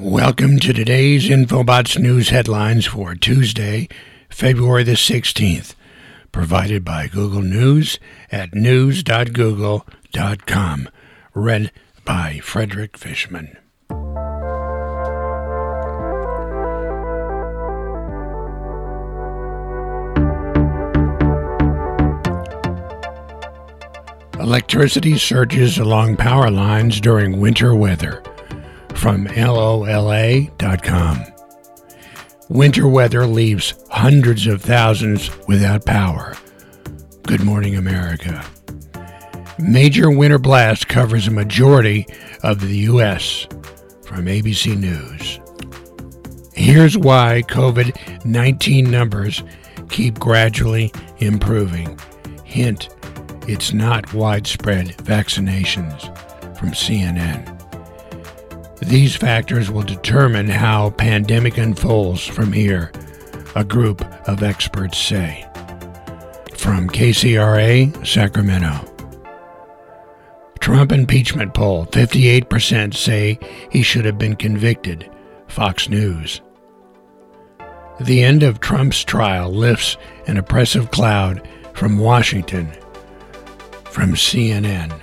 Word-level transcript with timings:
Welcome 0.00 0.58
to 0.60 0.72
today's 0.72 1.28
Infobots 1.28 1.98
News 1.98 2.30
headlines 2.30 2.86
for 2.86 3.14
Tuesday, 3.14 3.86
February 4.30 4.84
the 4.84 4.92
16th, 4.92 5.74
provided 6.32 6.82
by 6.82 7.08
Google 7.08 7.42
News 7.42 7.98
at 8.32 8.54
news.google.com. 8.54 10.88
Read 11.34 11.70
by 12.06 12.40
Frederick 12.42 12.96
Fishman. 12.96 13.58
Electricity 24.50 25.16
surges 25.16 25.78
along 25.78 26.16
power 26.16 26.50
lines 26.50 27.00
during 27.00 27.38
winter 27.38 27.72
weather. 27.72 28.20
From 28.96 29.26
LOLA.com. 29.26 31.24
Winter 32.48 32.88
weather 32.88 33.26
leaves 33.28 33.74
hundreds 33.92 34.48
of 34.48 34.60
thousands 34.60 35.30
without 35.46 35.86
power. 35.86 36.34
Good 37.28 37.44
morning, 37.44 37.76
America. 37.76 38.44
Major 39.60 40.10
winter 40.10 40.40
blast 40.40 40.88
covers 40.88 41.28
a 41.28 41.30
majority 41.30 42.04
of 42.42 42.60
the 42.60 42.76
U.S. 42.78 43.46
From 44.04 44.24
ABC 44.24 44.76
News. 44.76 45.38
Here's 46.54 46.98
why 46.98 47.44
COVID 47.46 48.24
19 48.24 48.90
numbers 48.90 49.44
keep 49.90 50.18
gradually 50.18 50.92
improving. 51.20 51.96
Hint 52.44 52.88
it's 53.48 53.72
not 53.72 54.12
widespread 54.12 54.88
vaccinations 54.98 56.00
from 56.56 56.70
CNN. 56.70 57.56
These 58.80 59.16
factors 59.16 59.70
will 59.70 59.82
determine 59.82 60.48
how 60.48 60.90
pandemic 60.90 61.58
unfolds 61.58 62.26
from 62.26 62.52
here, 62.52 62.92
a 63.54 63.64
group 63.64 64.02
of 64.28 64.42
experts 64.42 64.98
say. 64.98 65.46
From 66.54 66.88
KCRA, 66.88 68.06
Sacramento. 68.06 68.86
Trump 70.60 70.92
impeachment 70.92 71.54
poll 71.54 71.86
58% 71.86 72.94
say 72.94 73.38
he 73.70 73.82
should 73.82 74.04
have 74.04 74.18
been 74.18 74.36
convicted. 74.36 75.10
Fox 75.48 75.88
News. 75.88 76.40
The 78.00 78.22
end 78.22 78.42
of 78.42 78.60
Trump's 78.60 79.04
trial 79.04 79.50
lifts 79.50 79.96
an 80.26 80.36
oppressive 80.38 80.90
cloud 80.90 81.46
from 81.74 81.98
Washington 81.98 82.70
from 83.90 84.14
CNN. 84.14 84.98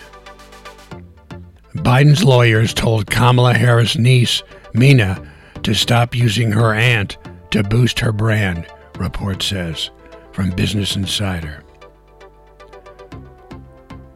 Biden's 1.75 2.23
lawyers 2.23 2.73
told 2.73 3.09
Kamala 3.09 3.53
Harris' 3.53 3.97
niece, 3.97 4.41
Meena, 4.73 5.27
to 5.63 5.73
stop 5.73 6.15
using 6.15 6.51
her 6.51 6.73
aunt 6.73 7.17
to 7.51 7.63
boost 7.63 7.99
her 7.99 8.11
brand, 8.11 8.67
report 8.97 9.43
says, 9.43 9.89
from 10.31 10.51
Business 10.51 10.95
Insider. 10.95 11.63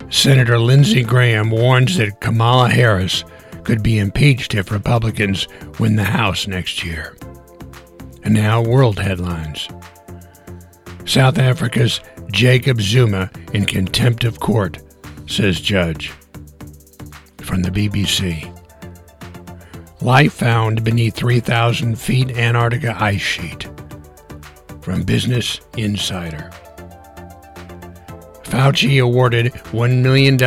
Senator 0.09 0.59
Lindsey 0.59 1.03
Graham 1.03 1.52
warns 1.52 1.97
that 1.97 2.19
Kamala 2.19 2.69
Harris 2.69 3.23
could 3.64 3.81
be 3.81 3.99
impeached 3.99 4.55
if 4.55 4.72
Republicans 4.72 5.47
win 5.80 5.95
the 5.95 6.03
House 6.03 6.47
next 6.47 6.83
year. 6.83 7.16
And 8.23 8.33
now, 8.33 8.61
world 8.61 8.99
headlines. 8.99 9.67
South 11.05 11.38
Africa's 11.38 12.02
Jacob 12.31 12.81
Zuma 12.81 13.29
in 13.53 13.65
contempt 13.65 14.23
of 14.23 14.39
court, 14.39 14.79
says 15.27 15.59
judge. 15.59 16.11
From 17.41 17.61
the 17.61 17.69
BBC. 17.69 18.47
Life 20.01 20.33
found 20.33 20.83
beneath 20.83 21.15
3,000 21.15 21.99
feet 21.99 22.31
Antarctica 22.31 22.95
ice 22.99 23.21
sheet. 23.21 23.67
From 24.81 25.03
Business 25.03 25.59
Insider. 25.77 26.49
Fauci 28.43 29.02
awarded 29.02 29.53
$1 29.53 30.02
million 30.02 30.37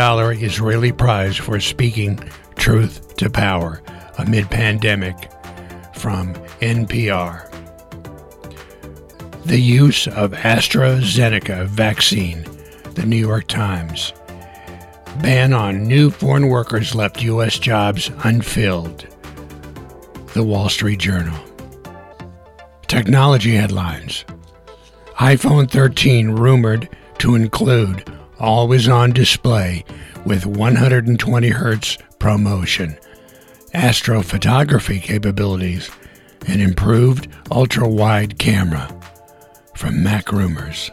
Israeli 0.42 0.92
prize 0.92 1.36
for 1.36 1.60
speaking 1.60 2.18
truth 2.56 3.16
to 3.16 3.30
power 3.30 3.82
amid 4.18 4.50
pandemic. 4.50 5.30
From 5.94 6.34
NPR 6.60 7.53
the 9.44 9.60
use 9.60 10.06
of 10.06 10.32
AstraZeneca 10.32 11.66
vaccine, 11.66 12.46
the 12.94 13.04
New 13.04 13.16
York 13.16 13.46
Times. 13.46 14.14
Ban 15.20 15.52
on 15.52 15.84
new 15.84 16.10
foreign 16.10 16.48
workers 16.48 16.94
left 16.94 17.22
U.S. 17.22 17.58
jobs 17.58 18.10
unfilled, 18.24 19.06
the 20.32 20.42
Wall 20.42 20.70
Street 20.70 20.98
Journal. 20.98 21.38
Technology 22.86 23.54
headlines 23.54 24.24
iPhone 25.16 25.70
13 25.70 26.30
rumored 26.30 26.88
to 27.18 27.34
include 27.34 28.10
always 28.40 28.88
on 28.88 29.12
display 29.12 29.84
with 30.24 30.46
120 30.46 31.50
Hz 31.50 31.98
ProMotion, 32.18 32.98
astrophotography 33.74 35.02
capabilities, 35.02 35.90
and 36.48 36.62
improved 36.62 37.28
ultra 37.50 37.86
wide 37.86 38.38
camera 38.38 38.88
from 39.74 40.02
Mac 40.02 40.32
Rumors. 40.32 40.90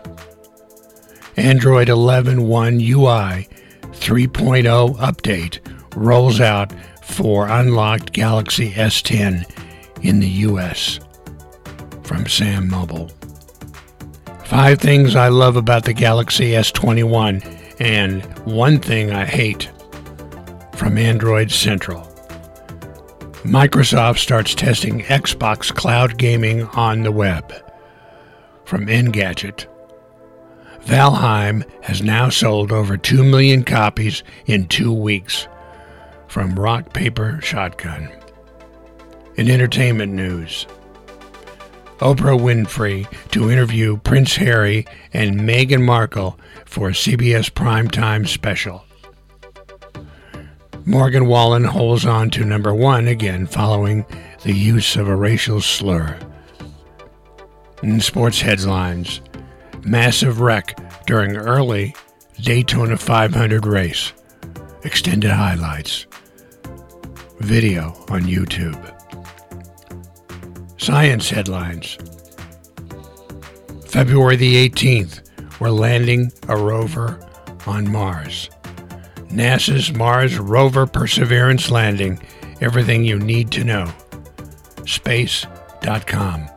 Android 1.37 1.89
11 1.89 2.47
One 2.47 2.75
UI 2.75 3.47
3.0 3.81 4.97
update 4.97 5.59
rolls 5.95 6.41
out 6.41 6.73
for 7.01 7.47
unlocked 7.47 8.11
Galaxy 8.11 8.71
S10 8.71 9.45
in 10.03 10.19
the 10.19 10.27
US. 10.27 10.99
From 12.03 12.25
Sam 12.27 12.69
Mobile. 12.69 13.09
Five 14.45 14.79
things 14.79 15.15
I 15.15 15.29
love 15.29 15.55
about 15.55 15.85
the 15.85 15.93
Galaxy 15.93 16.51
S21 16.51 17.79
and 17.79 18.23
one 18.45 18.79
thing 18.79 19.11
I 19.11 19.25
hate 19.25 19.71
from 20.75 20.97
Android 20.97 21.51
Central. 21.51 22.01
Microsoft 23.43 24.19
starts 24.19 24.53
testing 24.53 25.01
Xbox 25.03 25.73
cloud 25.73 26.17
gaming 26.17 26.63
on 26.67 27.03
the 27.03 27.11
web 27.11 27.53
from 28.71 28.85
Engadget. 28.87 29.65
Valheim 30.85 31.69
has 31.83 32.01
now 32.01 32.29
sold 32.29 32.71
over 32.71 32.95
2 32.95 33.21
million 33.21 33.65
copies 33.65 34.23
in 34.45 34.65
two 34.65 34.93
weeks. 34.93 35.45
From 36.29 36.57
Rock 36.57 36.93
Paper 36.93 37.41
Shotgun. 37.41 38.09
In 39.35 39.51
entertainment 39.51 40.13
news, 40.13 40.67
Oprah 41.97 42.39
Winfrey 42.39 43.11
to 43.31 43.51
interview 43.51 43.97
Prince 43.97 44.37
Harry 44.37 44.85
and 45.11 45.41
Meghan 45.41 45.83
Markle 45.83 46.39
for 46.63 46.87
a 46.87 46.93
CBS 46.93 47.51
Primetime 47.51 48.25
Special. 48.25 48.85
Morgan 50.85 51.25
Wallen 51.25 51.65
holds 51.65 52.05
on 52.05 52.29
to 52.29 52.45
number 52.45 52.73
one 52.73 53.09
again 53.09 53.47
following 53.47 54.05
the 54.43 54.53
use 54.53 54.95
of 54.95 55.09
a 55.09 55.15
racial 55.17 55.59
slur. 55.59 56.17
In 57.83 57.99
sports 57.99 58.39
headlines, 58.41 59.21
massive 59.83 60.39
wreck 60.39 60.77
during 61.07 61.35
early 61.35 61.95
Daytona 62.39 62.95
500 62.95 63.65
race. 63.65 64.13
Extended 64.83 65.31
highlights. 65.31 66.05
Video 67.39 67.87
on 68.09 68.21
YouTube. 68.21 68.79
Science 70.79 71.29
headlines. 71.29 71.97
February 73.87 74.35
the 74.35 74.69
18th, 74.69 75.59
we're 75.59 75.71
landing 75.71 76.31
a 76.47 76.55
rover 76.55 77.19
on 77.65 77.91
Mars. 77.91 78.51
NASA's 79.29 79.91
Mars 79.91 80.37
Rover 80.37 80.85
Perseverance 80.85 81.71
landing. 81.71 82.19
Everything 82.61 83.03
you 83.03 83.17
need 83.17 83.51
to 83.51 83.63
know. 83.63 83.91
Space.com. 84.85 86.47